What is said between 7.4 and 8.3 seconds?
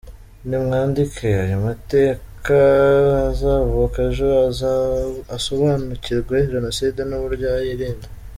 yayirinda.